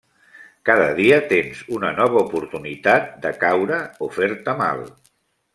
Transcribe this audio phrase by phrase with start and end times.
[0.69, 4.87] Cada dia tens una nova oportunitat de caure o fer-te mal.